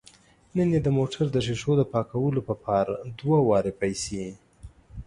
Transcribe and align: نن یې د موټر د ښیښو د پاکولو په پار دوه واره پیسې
نن 0.55 0.67
یې 0.75 0.79
د 0.85 0.89
موټر 0.97 1.25
د 1.31 1.37
ښیښو 1.45 1.73
د 1.79 1.83
پاکولو 1.93 2.41
په 2.47 2.53
پار 2.63 2.85
دوه 3.19 3.39
واره 3.47 3.71
پیسې 3.81 4.23